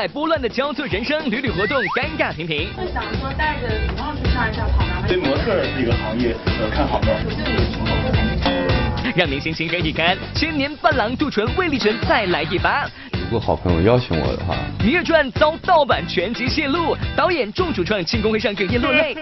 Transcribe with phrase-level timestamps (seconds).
[0.00, 2.72] 彩波乱的交错人生，屡屡活动尴尬频频。
[2.72, 5.06] 会想说带着女朋友去上一下跑男吗？
[5.06, 7.08] 对模特这个行业呃看好吗？
[9.14, 10.16] 让明星情何以堪？
[10.34, 12.88] 千年伴郎杜淳、魏立晨再来一发。
[13.12, 19.14] 如果好朋友邀请我的话，《芈月传》遭盗版全集泄露，导演众主创庆功会上哽咽落泪。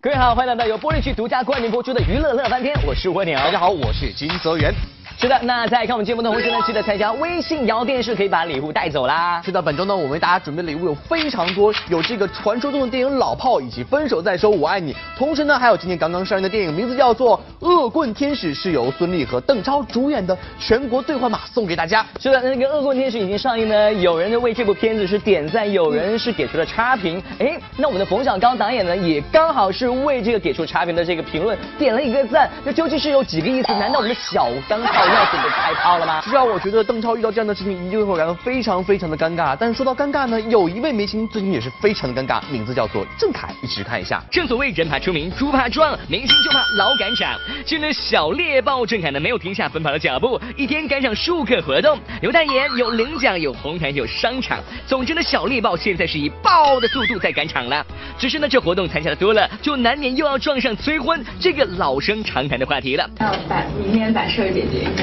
[0.00, 3.38] 各位好，欢迎来到由玻璃剧独家冠名播出的《娱乐乐翻天》，我是蜗牛。
[3.38, 4.74] 大家好，我是金泽源。
[5.20, 9.42] 是的，那在看我们节目的同时呢，记得参加微信摇电视，可以把礼物带走啦。
[9.44, 17.36] 是的，本周呢，我们为大家准备的礼物有非常多，有这个传说中的电影《老炮》，以及《分手再说我爱你》，同时呢，还有今天刚刚上映的电影，名字叫做
[17.66, 22.06] 《恶棍天使》，是由孙俪和邓超主演的全国兑换码送给大家。
[22.20, 27.20] 是的，那个《恶棍天使》已经上映呢，有人呢为这部片子是点赞，有人是给出了差评。
[27.40, 32.48] 哎，那我们的冯小刚导演呢，也刚好是为这个给出差评的这个评论点了一个赞。
[32.64, 33.72] 那究竟是有几个意思？
[33.72, 36.20] 难道我们的小钢炮要准备开炮了吗？
[36.22, 39.56] 是啊，我觉得邓超遇到这样的事情一定会感到非常非常的尴尬。
[39.58, 44.22] 但是说到尴尬呢，有一位明星最近也是非常的尴尬，名字叫做郑恺，一起看一下。
[44.30, 47.38] 正所谓人怕出名，猪怕壮，明星就怕老赶场。
[47.64, 54.58] 近日小猎豹郑恺呢没有停下奔跑的脚步，一天赶上数个活动，有代言，有领奖，有红毯，有商场。
[54.86, 57.84] 总之呢，小猎豹现在是以爆的速度在赶场了。
[58.18, 63.08] 只是呢，这活动参加的多了，就难免又要撞上催婚这个老生常谈的话题了。
[63.18, 64.97] 还有摆明年摆设姐姐应该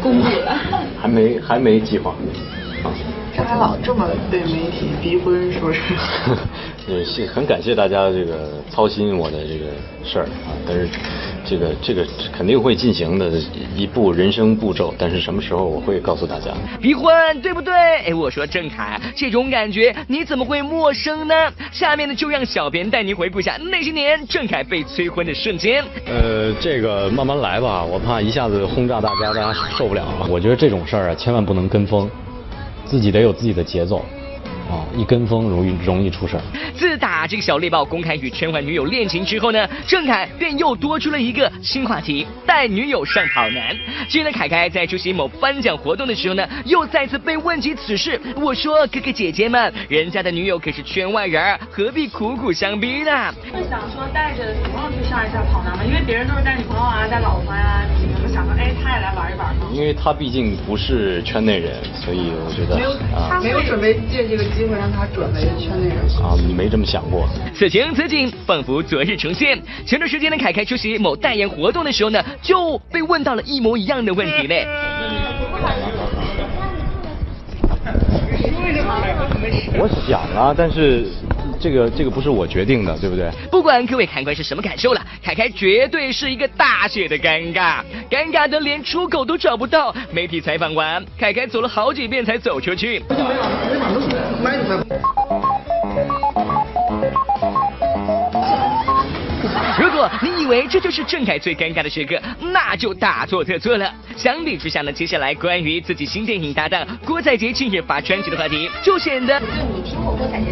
[0.00, 0.56] 公布了。
[1.00, 2.10] 还没还没计划，
[2.82, 3.17] 啊，这
[3.48, 5.80] 还老这么被媒体逼婚，是不是？
[6.86, 9.70] 也是很感谢大家这个操心我的这个
[10.04, 10.86] 事儿啊，但是
[11.46, 13.32] 这个这个肯定会进行的
[13.74, 16.50] 一步人生步骤，但是什么时候我会告诉大家。
[16.78, 17.72] 逼婚对不对？
[17.72, 21.34] 哎，我说郑恺，这种感觉你怎么会陌生呢？
[21.72, 25.82] 下面呢，就让小编带您回顾一下那些年郑恺被催婚的瞬间。
[26.04, 30.04] 呃，这个慢慢来吧，我怕一下子轰炸大家，大家受不了。
[30.28, 32.10] 我觉得这种事儿啊，千万不能跟风，
[32.88, 34.02] 自己得有自己的节奏，
[34.68, 36.42] 啊，一跟风容易容易出事儿。
[36.76, 43.74] 自打这个小猎豹公开与圈外女友恋情之后呢，郑恺便又多出了一个新话题——带女友上跑男。
[44.08, 48.20] 近日呢，凯凯在出席某颁奖活动的时候呢，又再次被问及此事。
[48.36, 53.10] 我说：“哥哥姐姐们，人家的女友可是圈外人，何必苦苦相逼呢？”
[53.52, 55.82] 会想说带着女朋友去上一下跑男吗？
[55.84, 59.66] 因为别人都是带女朋友啊，带老婆呀、有没有想说，哎，他也来玩一玩吗？
[59.72, 65.98] 因为他毕竟不是圈内人，所以我觉得没有，啊没有准备借这个机会让他转为圈内人。
[66.20, 67.28] 啊没这么想过。
[67.54, 69.56] 此情此景，仿佛昨日重现。
[69.86, 74.66] 前段时间呢，凯凯出席某代言活动的时候呢，就被问到了一模一样的问题嘞。
[79.78, 81.06] 我想啊，但是
[81.60, 83.30] 这个这个不是我决定的，对不对？
[83.50, 89.94] 不管各位看官是什么感受了，凯凯绝对是一个大写的尴尬，尴尬的连出口都找不到。
[90.12, 93.02] 媒体采访完，凯凯走了好几遍才走出去。
[99.80, 102.20] 如果你以为这就是郑恺最尴尬的时刻，
[102.52, 103.92] 那就大错特错了。
[104.16, 110.47] 相比之下呢，接下来关于自己新电影搭档郭采洁近日发专辑的话题，就显得你听过郭采洁？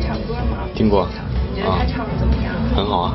[0.76, 1.09] 听过，啊
[1.54, 2.53] 你觉得他，唱的怎么样？
[2.76, 3.14] 很好啊，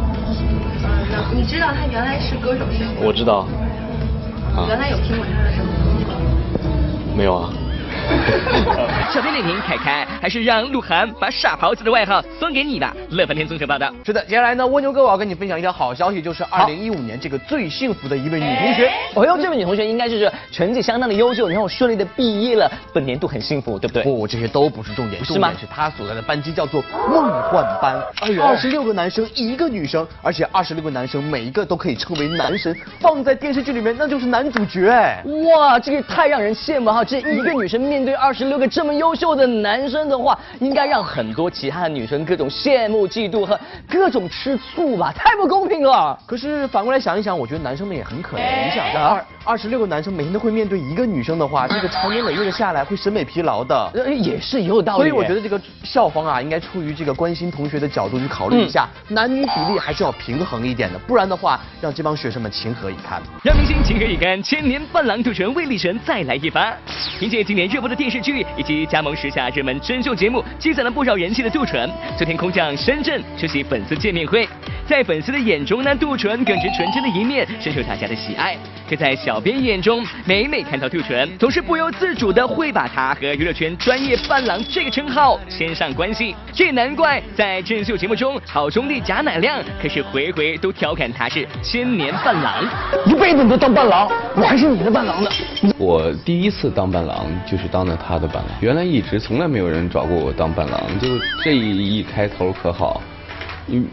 [0.84, 2.92] 嗯，你知道他原来是歌手是吗？
[3.02, 3.46] 我知道，
[4.56, 6.16] 啊原来有听过他的什么歌吗？
[7.16, 7.54] 没有啊？
[9.14, 12.96] 小编点评凯凯，还是让鹿晗把傻狍子的外号送给你吧。
[13.10, 13.94] 乐翻天综合报道。
[14.06, 18.88] 是的，接下来呢，蜗牛哥我要跟你分享一条好消息，就是二零一五年这个最幸福的一位女同学。
[18.88, 24.04] 哎呦，这位女同学应该就是成绩相当的优秀，然后顺利的毕业了，本年度很幸福，对不对？
[24.04, 28.02] 不，这些都不是重点，重点是她所在的班级叫做梦幻班，
[28.42, 35.24] 二十六个男生一个女生，而且二十六个男生每一个都可以称为男神，放在电视剧里面那就是男主角哎。
[35.46, 37.04] 哇，这个太让人羡慕哈！
[37.04, 45.12] 这一个女生面对二十六个这么优秀的男生的话，应该让很多其他的女生各种羡慕、嫉妒和各种吃醋吧？
[45.16, 46.18] 太不公平了！
[46.26, 48.66] 可是反过来想一想，我觉得男生们也很可怜。
[48.66, 53.92] 你想，二二十六个男生每天都会面对一个女生的话，这个长年累月的下来会审美疲劳的。
[53.94, 55.00] 呃，也是也有道理。
[55.00, 63.22] 所以我觉得这个校方啊，应该出于这个关心同学的角度去考虑一下，男女比例还是要平衡一点的，不然的话，让这帮学生们情何以堪？
[63.44, 64.42] 让明星情何以堪？
[64.44, 66.74] 千年伴郎杜淳、魏立神再来一发。
[67.20, 71.88] 凭借今年热播的电视剧以及加盟时下热门真秀节目，积攒了不少人气的杜淳，
[72.18, 74.50] 昨天空降深圳出席粉丝见面会。
[74.92, 78.58] 在粉丝的眼中呢，杜淳耿直纯真的一面深受大家的喜爱。
[78.90, 86.36] 可在小编眼中，每每看到杜淳，总是不由自主的会把他和娱乐圈专业伴郎这个称号牵上关系。
[86.52, 92.66] 这也难怪在真人秀节目中，好兄弟贾乃亮可是回回都调侃他是千年伴郎，
[93.06, 95.30] 一辈子都当伴郎，我还是你的伴郎呢。
[95.78, 101.08] 我第一次当伴郎就是当的他的伴郎，原来一直从来没有人找过我当伴郎，就
[101.42, 103.02] 这一一开头可好。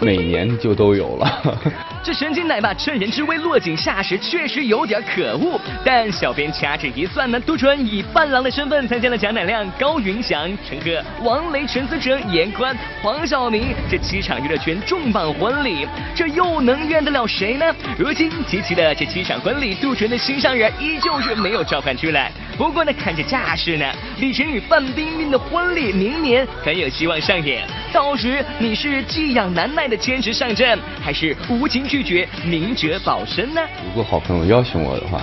[0.00, 1.42] 每年就都有了。
[2.02, 5.60] 这神经奶爸趁人之危落井下石，确实有点可恶。
[5.84, 17.74] 但小编掐指一算呢，杜淳以伴郎的身份参加了贾乃亮、高云翔、陈赫、王雷、陈思哲、严宽、黄晓明这七场娱乐圈重磅婚礼，这又能怨得了谁呢？
[17.98, 22.32] 如今集齐的这七场婚礼，杜淳的心上人依旧是没有召唤出来。
[22.58, 23.86] 不过呢，看这架势呢，
[24.18, 27.62] 李晨与范冰冰的婚礼明年很有希望上演。
[27.92, 33.60] 到时你是寄养难耐的坚持上阵，还是无情拒绝明哲保身呢？
[33.86, 35.20] 如果好朋友邀请我的话，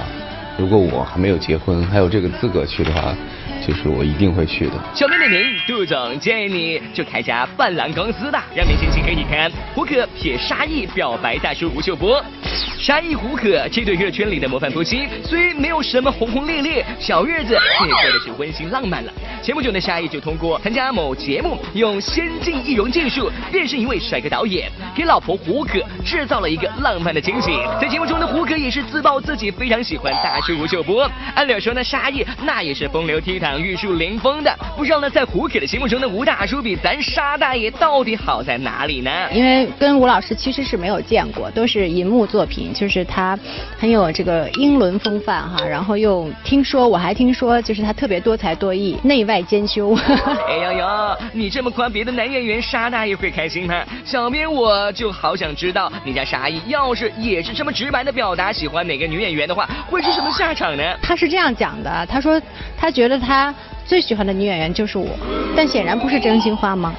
[0.57, 3.13] 如果我还没有结婚，还有这个资格去的话。
[3.65, 4.73] 就是我一定会去的。
[4.93, 9.51] 小妹妹您：杜总建议你就开家伴郎公司吧，让明星请给你看。
[9.73, 12.23] 胡可撇沙溢表白大叔吴秀波，
[12.77, 19.11] 沙溢胡可这对乐圈里的模范夫妻，虽没有什么轰轰烈烈，小日子却过的是温馨浪漫了。
[19.41, 27.51] 前不久呢，沙溢就通过参加某节目，用先进易容技术变身一位帅哥导演，给老婆胡可制造了一个浪漫的惊喜。
[27.81, 31.09] 在节目中的胡可也是自曝自己非常喜欢大叔吴秀波。
[31.33, 33.54] 按理说呢，沙溢那也是风流倜傥。
[33.59, 39.11] 玉树临风的，不知道呢，在胡铁的心目中的吴大叔比咱沙大爷到底好在哪里呢？
[39.31, 43.37] 因为跟吴老师其实是没有见过，都是银幕作品，就是他
[43.77, 49.95] 很有这个英伦风范哈，然后又听说我还听说，就是他特别多才多艺，内外兼修。
[50.47, 53.83] 哎呦呦，你这么夸别的男演员，沙大爷会开心吗？
[54.03, 60.83] 小编我就好想知道，你家沙溢要是也是这么直白的表达喜欢哪个女演员的话，会是什么下场呢？
[61.01, 62.41] 他是这样讲的，他说
[62.77, 63.44] 他觉得他。
[63.85, 65.07] 最喜欢的女演员就是我，
[65.55, 66.95] 但显然不是真心话吗？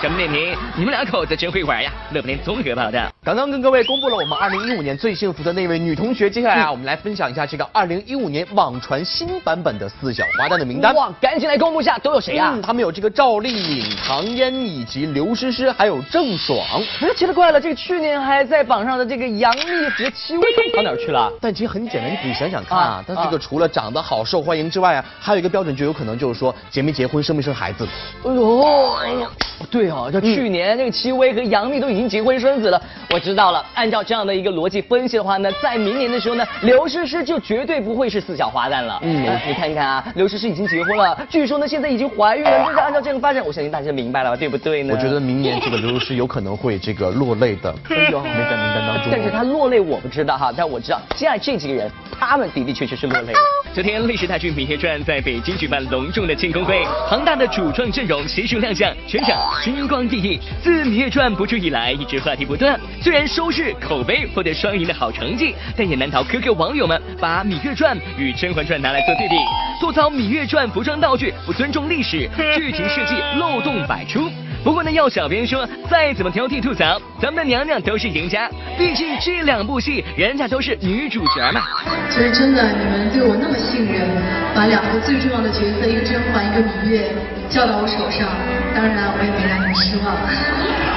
[0.00, 1.92] 小么点评，你们两口子真会玩呀！
[2.12, 3.06] 乐不连综合报道。
[3.22, 10.94] 刚刚跟各位公布了我们二零一五年最幸福的那位女同学，接下来啊，我们来分享一下这个二零一五年网传新版本的四小花旦的名单。
[10.94, 12.58] 哇，赶紧来公布一下都有谁啊？
[12.62, 16.58] 他们有这个赵丽颖、唐嫣以及刘诗诗，还有郑爽。
[17.02, 21.30] 哎，奇了怪了，这个去年还在榜上的这个杨幂和戚薇都跑哪去了？
[21.42, 27.86] 但其实很简单，你想想看啊，但这个除了长得好、受欢迎之外啊，还有一个标准就有可能就是说结没结婚、生没生孩子。
[28.24, 29.28] 哎呦，哎呀，
[29.70, 32.80] 对就，去年这个戚薇和杨幂都已经结婚生子了。
[33.12, 39.00] 我知道了，按照这样的一个逻辑分析的话呢，在明年的时候呢，刘诗诗就绝对不会是四小花旦了。
[39.02, 42.64] 嗯，你看一看啊，刘诗诗已经结婚了，据说呢现在已经怀孕了。
[42.64, 44.94] 就是按照这个发展，我相信大家明白了，对不对呢？
[44.96, 47.74] 我觉得明年这个刘诗诗有可能会这个落泪的。
[47.88, 49.08] 没在名单当中。
[49.10, 53.32] 但是她落泪我不知道哈，但我知道接下来这几个人，他们的的确确是落泪。
[53.72, 60.40] 昨天历史大剧《芈月传》在北京举办隆重的庆功会，庞大的主创阵容悉数亮相，全场星光熠熠。
[60.62, 63.74] 自《芈月传》播出以来，一直话题不断，虽然收视。
[63.80, 69.34] 口碑获得双赢的好成绩，但也难逃 QQ 网友们把《芈月传》与《甄嬛传》拿来做对比，
[69.80, 74.30] 吐槽《芈月传》服装道具不尊重历史，剧情设计漏洞百出。
[74.62, 78.48] 不过呢，要小编说，再怎么挑剔吐槽，咱们的娘娘都是赢家，
[78.78, 81.62] 毕竟这两部戏人家都是女主角嘛。
[82.10, 84.06] 其实真的，你们对我那么信任，
[84.54, 87.10] 把两个最重要的角色，一个甄嬛，一个芈月，
[87.48, 88.28] 交到我手上，
[88.74, 90.89] 当然我也没让你们失望。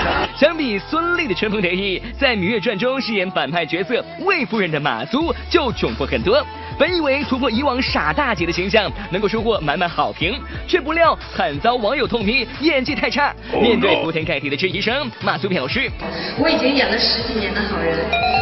[0.44, 6.46] 相比孙俪的春风得意，在《芈月传》中饰演反派角色魏夫人的马苏就窘迫很多。
[6.78, 13.34] 本以为突破以往傻大姐的形象能够收获满满好评，却不料惨遭网友痛批演技太差。
[13.54, 15.90] 面对铺天盖地的质疑声，马苏表示
[16.38, 17.96] ：“我已经演了十几年的好人，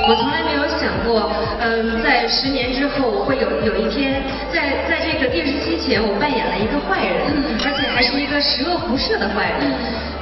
[0.10, 7.14] 我从来没有想过，嗯，在十年之后我会有有一天，在在这个电视机前我扮演了一个坏人，
[7.62, 7.71] 而且
[8.02, 9.72] 还是一个十恶不赦的坏人。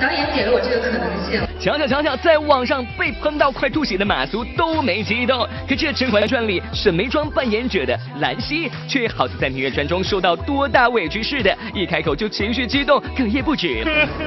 [0.02, 13.68] 导演给了我这个可能性。”瞧瞧瞧瞧，在网上被喷到快吐血的马苏都没激动，可这《甄嬛传》里沈眉庄扮演者的兰溪，却好似在《芈月传》中受到多大委屈似的，一开口就情绪激动，哽咽不止。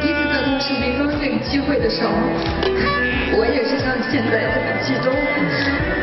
[0.00, 2.10] 第 一次得到沈眉庄这个机会的时候，
[3.36, 5.12] 我也是像现在这么激动。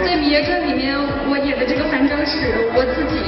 [0.04, 0.98] 在《芈月传》里面，
[1.30, 3.19] 我演的这个韩正是我自己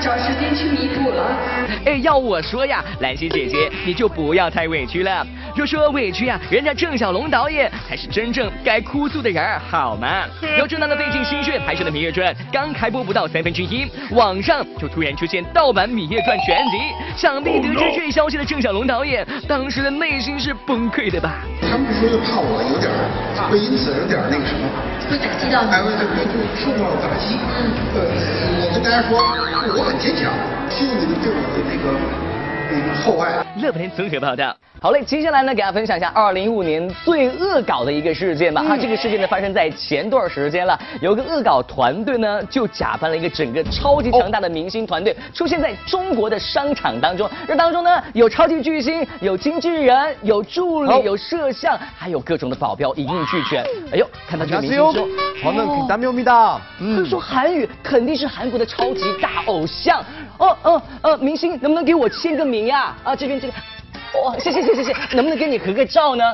[0.00, 1.36] 找时间去弥补了。
[1.84, 5.26] 哎，要我说呀，兰心姐姐，你就不要太委屈了。
[5.56, 10.26] 若说委屈啊，人家郑晓龙导演才是真正该哭诉的人儿，好吗？
[10.58, 16.76] 由正当的费尽心血拍摄的《芈月传》刚开播不到三分之一，网上就突然出现盗版《芈月传》全集，
[17.16, 21.36] 想必得知这一消息的郑晓龙导演当时的内心是崩溃的吧？
[21.62, 22.92] 他们说就怕我有点
[23.48, 24.68] 会因此有点那个什么，
[25.08, 27.40] 会打击到你，哎，对对对，受到打击。
[27.56, 28.04] 嗯，呃，
[28.60, 29.16] 我跟大家说，
[29.72, 30.28] 我很坚强，
[30.68, 32.35] 谢谢你们对我的那个。
[33.02, 33.44] 厚爱。
[33.60, 34.54] 乐天综合报道。
[34.78, 38.62] 好嘞，接下来呢，给大家分享一下二零一五年最恶搞的一个事件吧。
[38.62, 47.28] 啊，这个事件呢发生在前段时间了，有个恶搞团队呢就假扮了一个整个超级强大的明星团队，出现在中国的商场当中。
[47.48, 53.64] 这当中呢有超级巨星，有经纪人，有助理，有摄像，还有各种的保镖，一应俱全。
[53.90, 55.08] 哎呦，看到这个明星说，
[55.42, 56.60] 我咪哒。
[56.78, 60.04] 他说韩语肯定是韩国的超级大偶像。
[60.38, 62.96] 哦哦呃，明星能不能给我签个名呀？
[63.04, 63.52] 啊，这边这个。
[64.24, 66.24] 哇，谢谢谢谢谢，能不能跟你合个照呢？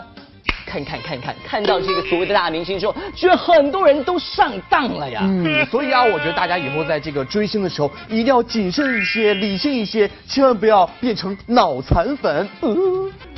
[0.64, 5.21] 看看看看，看到这个所谓的大明星之后，居然很多人都上当了呀。
[5.25, 12.49] 嗯，所以啊，我觉得大家以后在这个追星的时候，一定要谨慎一些，理性一些，千万不要变成脑残粉。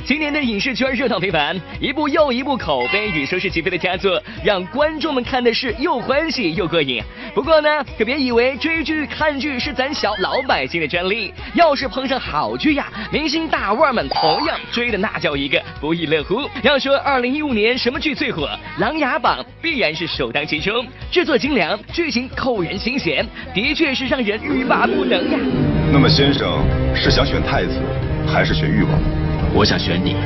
[0.05, 7.01] 今年的影视圈热闹非凡，一部又一部口碑与收视齐飞的佳作，让观众们看的是又欢喜又过瘾。
[7.33, 16.47] 不过呢，可别以为追剧看剧是咱小老百姓的专利，要是碰上好剧呀，明星大腕们同样追的那叫一个不亦乐乎。
[16.61, 18.47] 要说二零一五年什么剧最火，
[18.79, 20.85] 《琅琊榜》必然是首当其冲。
[21.09, 25.39] 制作精良，剧情扣人心弦，的确是让人欲罢不能呀。
[25.91, 27.81] 那么先生是想选太子，
[28.27, 29.24] 还是选誉王？
[29.57, 30.17] 我想选你，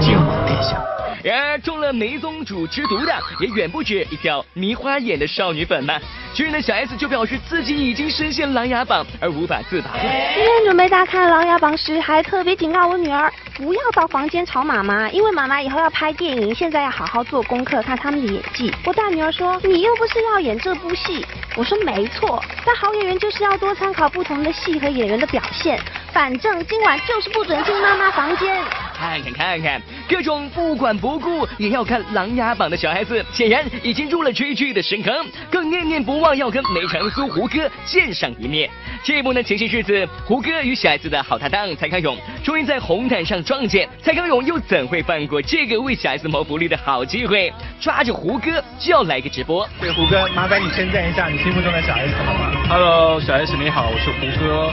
[0.00, 0.82] 靖王殿下。
[1.22, 6.00] 然而中了梅宗主之毒的，也远不止一条迷花眼的少女粉们。
[6.32, 9.90] 巨人的小 S 就表示自己已经深陷琅琊榜而无法自拔。
[10.00, 18.72] 今天准备大看琅琊榜时，还特别警告我女儿不要到房间吵妈妈，因为妈妈以后要拍电影，现在要好好做功课，看他们的演技。
[18.84, 25.80] 我大女儿说你又不是要演这部戏，我说没错，但好演员就是要多参考不同的戏和演员的表现。
[26.16, 28.56] 反正今晚就是不准进妈妈房间。
[28.98, 35.14] 看看看看，各种不管不顾也要看《琅琊榜》的小孩子，显然已经入了追剧的深坑，
[35.50, 38.70] 更念念不忘要跟梅长苏胡歌见上一面。
[39.04, 47.52] 这一部呢，前些日子胡歌与小 S 的好搭档蔡康永终于在红毯上撞见，蔡康永又怎会放过这个为小 S 谋福利的好机会？
[47.78, 49.68] 抓着胡歌就要来个直播。
[49.78, 54.72] 对，胡歌，麻烦你称赞一下你心目中的小 S 好吗？Hello，小 S 你好，我是胡歌。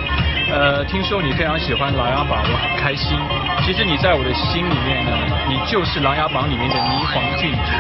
[0.54, 3.18] 呃，听说你非常喜欢《琅琊榜》，我很开心。
[3.66, 5.12] 其实你在我的心里面呢，
[5.50, 7.72] 你就是《琅琊榜》里面的霓凰郡主，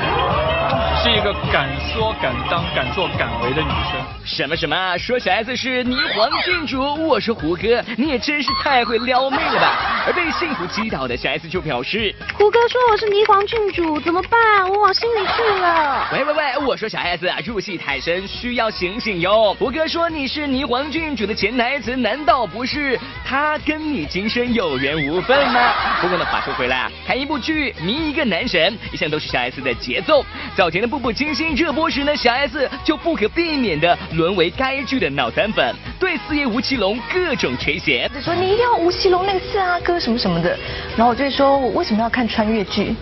[1.03, 3.99] 是一个敢说敢当、敢做敢为的女生。
[4.23, 4.97] 什么什么？
[4.97, 10.03] 说小 S 是霓凰郡主，我是胡歌，你也真是太会撩妹了吧？
[10.07, 14.65] 而被幸福击倒的小 S 就表示，胡歌说我是霓凰郡主，怎么办？
[14.69, 16.07] 我往心里去了。
[16.13, 19.53] 喂喂喂，我说小 S 啊，入戏太深，需要醒醒哟。
[19.59, 25.73] 胡歌说你是霓凰郡主的潜台词，难道不是他跟你今生有缘无分吗？
[25.99, 30.25] 不过呢，话说回来啊，看一部剧迷一个男神，一向都是小 S 的节奏。
[30.55, 33.97] 早前的《步步惊心》热播时呢，小 S 就不可避免的。
[34.11, 40.55] 沦为该剧的脑残粉，对四爷吴奇隆各种垂涎，就说你一定要吴奇隆那个四阿哥什么什么的，
[40.95, 42.95] 然后我就说我为什么要看穿越剧？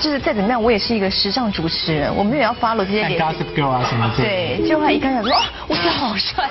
[0.00, 4.16] 就是再怎么样，我也是一个时尚主持人，我们也要 follow 这些 Girl 啊什么的。
[4.16, 5.32] 对，就他一看，他说，
[5.68, 6.44] 我觉得好帅。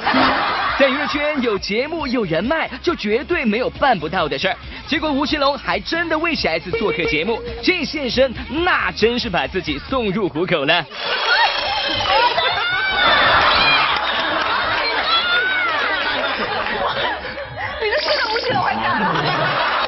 [0.79, 4.55] 在娱乐圈有节目有人脉，就绝对没有办不到的事儿。
[4.87, 10.85] 结果吴奇隆还真的为小 S 做客节目，这现身那真是把自己送入虎口了。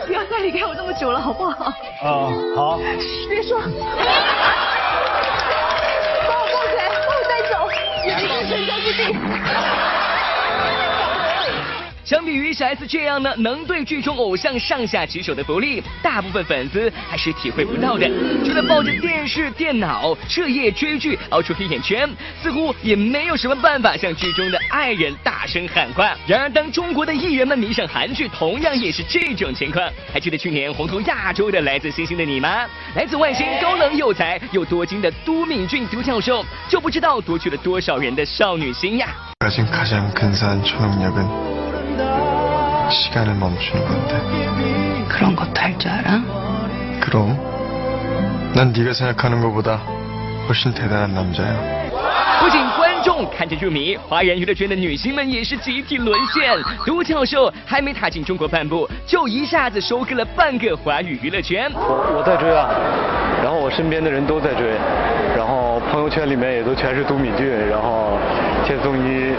[0.05, 1.65] 不要再离开我这么久了，好不好？
[1.65, 2.77] 啊，好。
[3.29, 3.57] 别说。
[3.61, 3.67] 把
[6.39, 7.53] 我抱起来，把我带走，
[8.05, 9.78] 远离陈家之地。
[12.09, 18.09] 相比于小 S 这样呢，能对剧中偶像上下其手的福利，大部分粉丝还是体会不到的。
[18.43, 22.09] 除了抱着电视、电脑彻夜追剧熬出黑眼圈，
[22.41, 26.17] 似乎也没有什么办法向剧中的爱人大声喊话。
[26.25, 29.87] 然而，当中国的艺人们迷上韩剧，同样也是这种情况。
[30.11, 32.65] 还记得去年红透亚洲的《来自星星的你》吗？
[32.95, 39.09] 来自外星、高冷有才又多金的都敏俊都教授，就不知道夺去了多少人的少女心呀。
[42.90, 45.06] 시간을 멈추는 건데.
[45.08, 46.20] 그런 것도 할 줄 알아?
[47.00, 47.38] 그럼.
[48.54, 49.80] 난 네가 생각하는 것보다
[50.48, 51.84] 훨씬 대단한 남자야.
[52.40, 56.52] 不仅观 众看着入迷，华人娱乐圈的女星们也是集体沦陷。
[56.84, 61.70] 都教授还没踏进中国半步，就一下子收割了半个华语娱乐圈。
[61.74, 62.68] 我在追啊，
[63.42, 64.74] 然后我身边的人都在追，
[65.36, 68.18] 然后朋友圈里面也都全是都敏俊，然后
[68.66, 69.32] 千颂伊、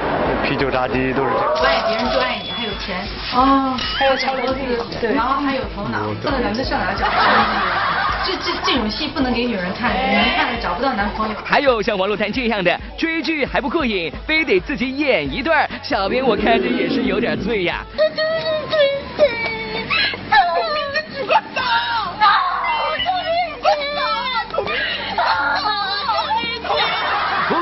[0.44, 1.30] 啤酒炸鸡都是。
[1.30, 2.49] 不爱别人就爱你，还有
[2.91, 3.07] 钱
[3.37, 4.59] 哦，还有乔罗斯，
[5.01, 7.07] 对，然后还有头脑，这个男的上哪找？
[8.25, 11.35] 这这这种戏不能给女人看，女人看了找不到男朋友。
[11.45, 17.85] 还有像王珞丹这样的追剧还不过瘾，非得自己演一段，小编我看着也是有点醉呀。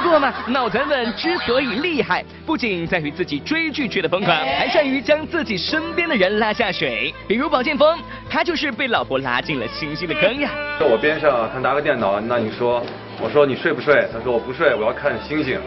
[0.09, 0.11] 啊！
[0.11, 7.13] 不过嘛，脑残粉之所以厉害，不仅在于自己追剧追的疯狂，还善于将自己身边的人拉下水。
[7.27, 7.99] 比如宝剑锋，
[8.31, 10.51] 他就是被老婆拉进了星星的坑呀。
[10.81, 12.83] 在我边上，他拿个电脑，那你说，
[13.21, 14.07] 我说你睡不睡？
[14.13, 15.59] 他说我不睡，我要看星星。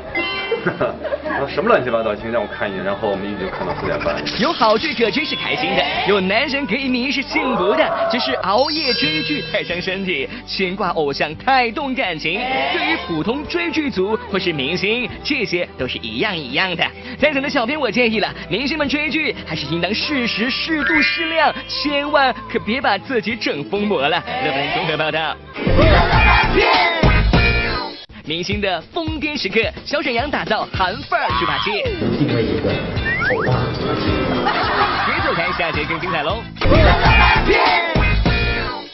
[0.64, 4.16] 他说什么乱七八糟，请让我看一眼，然后我们一直看到四点半。
[4.40, 12.40] 有好剧可真是开心的，有男神可以迷是幸福的，只是熬夜追剧太伤身体，牵挂偶像太动感情。
[12.74, 16.86] 对于普通追剧族或是明星，这些都是一样一样的。
[17.18, 24.24] 在场的小编我建议了，明星们追剧还是应当适时、适度、适量，千万可别把自己整疯魔了。
[24.46, 25.36] 乐本综合报道。
[28.26, 31.84] 明星的疯癫时刻，小沈阳打造韩范儿猪八戒。
[32.18, 32.70] 定位一个
[33.34, 34.12] 欧巴猪八戒。
[35.08, 36.44] 别走开，下节更精彩喽！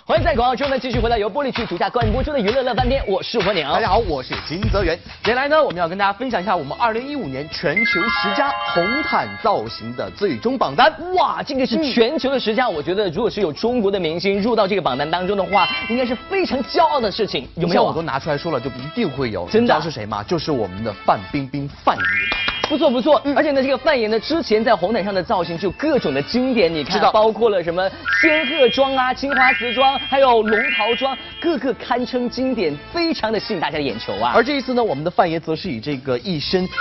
[0.07, 3.73] 欢迎在广告之后呢，继续回到由玻璃区独家冠名播出的娱乐乐翻天，我是火鸟。
[3.73, 4.97] 大家好，我是金泽源。
[5.21, 10.89] 接下来呢，我们要跟大家分享一下我们二零一五年全球十佳红毯造型的最终榜单。
[11.15, 17.83] 哇，这个是全球的十佳，我觉得如果是有中国的明星入到这个榜单当中的话，应该是非常骄傲的事情，有没有？
[17.83, 19.45] 我都拿出来说了，就一定会有。
[19.49, 19.59] 真的？
[19.63, 20.23] 你知道是谁吗？
[20.23, 22.46] 就是我们的范冰冰范爷。
[22.69, 27.89] 不错不错，而且呢，这个范爷呢，之前在红毯上的造型就各种的经典，你看，包括了什么
[28.21, 34.33] 仙鹤妆啊、青花瓷妆，还有龙袍妆，个个堪称经典，非常的吸引大家的眼球啊。
[34.35, 36.73] 而这一次呢，我们的范爷则是以这个一身紫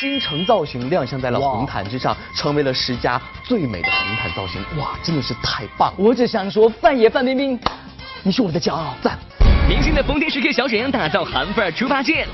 [0.00, 4.60] 金城造型亮相在了红毯之上，成为了十佳最美的红毯造型。
[4.76, 5.94] 哇，真的是太棒！
[5.96, 7.58] 我只想说，范爷范冰冰，
[8.24, 9.16] 你是我的骄傲，赞。
[9.68, 12.26] 明星的疯癫时刻，小沈阳打造韩范儿猪八戒。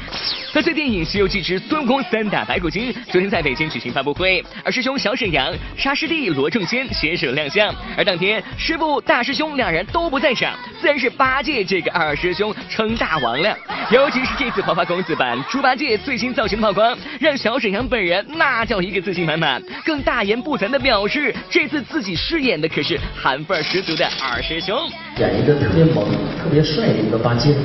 [0.54, 7.75] 贺岁电影《西游记之孙悟空三打白骨精》昨天在北京举行发布会，二师兄小沈阳、沙师弟罗正先携手亮相。
[7.96, 13.58] 而当天师傅、大师兄两人都不在场，自然是八戒这个二师兄称大王了。
[13.90, 24.88] 尤其是这次花花公子版猪八戒最新造型曝光，让小沈阳本人那叫一个自信满满，更大言不惭的表示，这次自己饰演的可是韩范十足的二师兄。
[25.19, 26.08] 演一个特别萌、
[26.40, 27.56] 特别帅的一个八戒，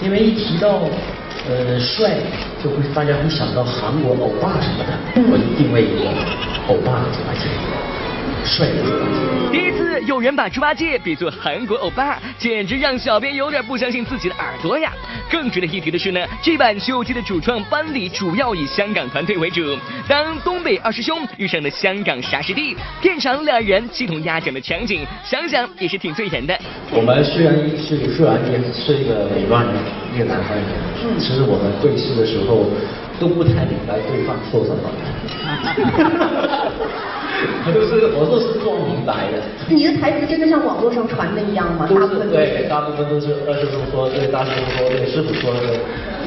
[0.00, 0.88] 因为一提到
[1.48, 2.10] 呃帅，
[2.62, 4.92] 就会大家会想到韩国欧巴什么的，
[5.32, 6.10] 我就定位一个
[6.68, 7.32] 欧巴的猪八
[8.44, 9.12] 戒，帅的猪八戒。
[9.50, 14.92] 第一次有人把猪八戒比作韩国欧巴，简直让小编有点不相信自己的耳朵呀！
[15.30, 19.76] 更值得一提的是呢，这版《西游记》的主创班底主要以香港团队为主。
[20.06, 26.58] 当东北二师兄遇上了香港沙师弟，片场两人鸡同鸭讲的场景，想想也是挺醉人的。
[26.90, 29.66] 我们虽然是虽然也是一个美乱
[30.14, 30.66] 一个南方人，
[31.04, 32.70] 嗯，其实我们对视的时候
[33.18, 34.76] 都不太明白对方说什么。
[37.74, 39.42] 都是我都是装明白的。
[39.68, 41.86] 你的台词真的像网络上传的一样吗？
[41.88, 46.17] 大部分对，大部分都是二师兄说，对大师兄说，对师傅说的，就是这样。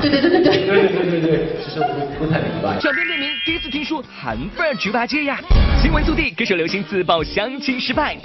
[0.00, 0.66] 对对对对对。
[0.66, 2.78] 对对对对，其实不不太明白。
[2.80, 5.38] 小编列明第一次听说韩范儿猪八戒呀，
[5.82, 8.16] 新闻速递，歌手刘星自曝相亲失败。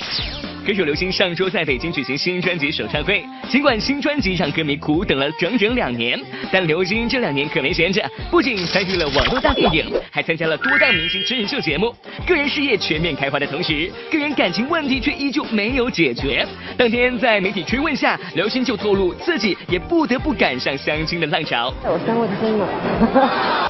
[0.67, 6.19] 歌手刘星上周在北京举行新专辑首唱会，尽管新专辑让歌迷苦等了整整两年，
[6.51, 11.95] 但刘星这两年可没闲着，不仅参与了网络大电影，还参加了多档明星真人秀节目，
[12.27, 16.45] 个人事业全面开花的同时，个人感情问题却依旧没有解决。
[16.77, 21.73] 当天在媒体追问下，刘星就透露自己也不得不赶上相亲的浪潮。
[21.83, 22.67] 我三问真了。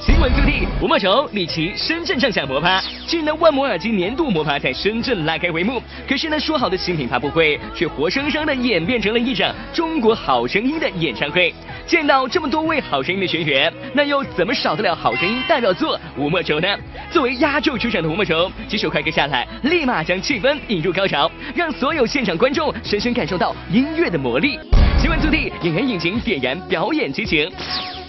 [0.04, 11.54] 新闻速递：吴莫愁、李琦深圳上下摩趴，近日呢万摩耳机年度摩趴在深圳拉开帷幕，可是呢说好的新品发布会却活生生的演变成了一场中国好声音的演唱会。
[11.86, 16.68] 见到这么多位好声音的学员，那又怎么少得了好声音代表作吴莫愁呢？
[17.10, 24.58] 作为压轴出场的吴莫愁，几首快歌下来，立马将气氛引入高潮，让所有现场观众深深感受到音乐的魔力。
[25.00, 27.50] 新闻速递：演员引擎点燃表演激情。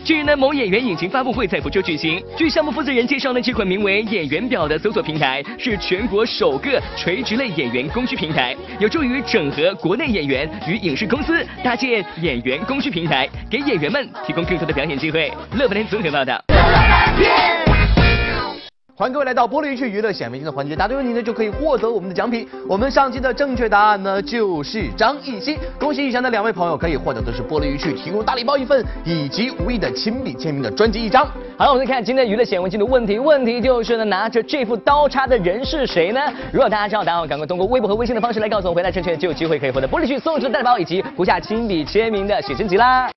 [0.03, 2.21] 近日呢，某演员引擎发布会在福州举行。
[2.37, 15.31] 据项目负责人介绍呢，这款名为“演员表”的搜索平台是全国首个垂直类演员供需平台，有助于整合国内演员与影视公司，搭建演员供需平台，给演员们提供更多的表演机会。
[15.53, 16.43] 乐福联综合报道。
[19.01, 22.47] 欢迎各位来到玻璃区娱乐显微镜的环节，答对问题呢就可以获得我们的奖品。
[22.69, 31.25] 我们上期的正确答案呢就是张艺兴，恭喜以上的两位朋友可以获得的是玻璃区提供大礼包一份，以及无意的亲笔签名的专辑一张。
[31.57, 36.21] 好了，我们再看今天娱乐显微镜的问题，问题就是呢拿着这副刀叉的人是谁呢？
[36.53, 43.09] 如果大家知道答案，赶快通过微博和微信的方式来告诉我，回答正确就有机会可以获得玻璃区送出的大礼包以及胡夏亲笔签名的写真集啦。